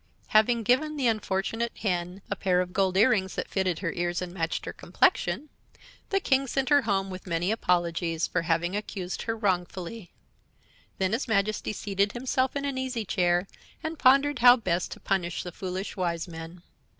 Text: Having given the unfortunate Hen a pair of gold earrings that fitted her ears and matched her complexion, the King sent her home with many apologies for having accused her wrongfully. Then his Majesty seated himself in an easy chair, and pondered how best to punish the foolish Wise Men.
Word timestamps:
Having 0.29 0.63
given 0.63 0.97
the 0.97 1.05
unfortunate 1.05 1.73
Hen 1.77 2.23
a 2.27 2.35
pair 2.35 2.59
of 2.59 2.73
gold 2.73 2.97
earrings 2.97 3.35
that 3.35 3.47
fitted 3.47 3.77
her 3.85 3.93
ears 3.93 4.19
and 4.19 4.33
matched 4.33 4.65
her 4.65 4.73
complexion, 4.73 5.49
the 6.09 6.19
King 6.19 6.47
sent 6.47 6.69
her 6.69 6.81
home 6.81 7.11
with 7.11 7.27
many 7.27 7.51
apologies 7.51 8.25
for 8.25 8.41
having 8.41 8.75
accused 8.75 9.21
her 9.21 9.37
wrongfully. 9.37 10.11
Then 10.97 11.13
his 11.13 11.27
Majesty 11.27 11.71
seated 11.71 12.13
himself 12.13 12.55
in 12.55 12.65
an 12.65 12.79
easy 12.79 13.05
chair, 13.05 13.47
and 13.83 13.99
pondered 13.99 14.39
how 14.39 14.55
best 14.57 14.89
to 14.93 14.99
punish 14.99 15.43
the 15.43 15.51
foolish 15.51 15.95
Wise 15.95 16.27
Men. 16.27 16.63